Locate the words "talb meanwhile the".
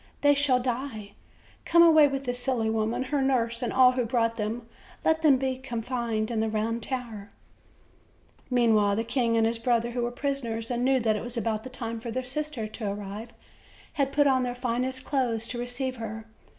8.37-9.03